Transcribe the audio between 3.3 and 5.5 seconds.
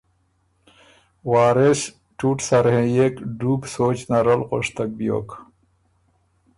ډُوب سوچ نر ال غؤشتک بیوک،